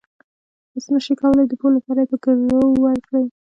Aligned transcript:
تاسو 0.71 0.89
نشئ 0.95 1.13
کولای 1.21 1.45
د 1.47 1.53
پور 1.59 1.71
لپاره 1.77 1.99
یې 2.01 2.09
په 2.11 2.17
ګرو 2.23 2.59
ورکړئ. 2.85 3.25